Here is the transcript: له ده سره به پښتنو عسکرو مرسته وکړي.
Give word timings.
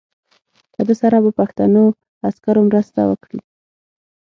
له 0.77 0.83
ده 0.87 0.93
سره 1.01 1.17
به 1.23 1.31
پښتنو 1.39 1.83
عسکرو 2.27 2.61
مرسته 2.69 3.01
وکړي. 3.09 3.39